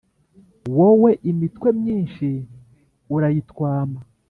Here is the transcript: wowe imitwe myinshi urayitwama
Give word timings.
wowe 0.77 1.11
imitwe 1.31 1.67
myinshi 1.79 2.27
urayitwama 3.15 3.99